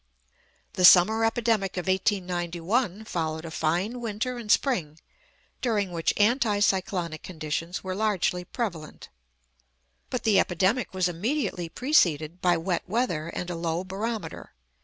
The 0.73 0.83
summer 0.83 1.23
epidemic 1.23 1.77
of 1.77 1.85
1891 1.87 3.05
followed 3.05 3.45
a 3.45 3.51
fine 3.51 4.01
winter 4.01 4.39
and 4.39 4.51
spring, 4.51 4.97
during 5.61 5.91
which 5.91 6.11
anti 6.17 6.59
cyclonic 6.59 7.21
conditions 7.21 7.83
were 7.83 7.93
largely 7.93 8.43
prevalent. 8.43 9.09
But 10.09 10.23
the 10.23 10.39
epidemic 10.39 10.95
was 10.95 11.07
immediately 11.07 11.69
preceded 11.69 12.41
by 12.41 12.57
wet 12.57 12.81
weather 12.89 13.27
and 13.27 13.51
a 13.51 13.55
low 13.55 13.83
barometer. 13.83 14.53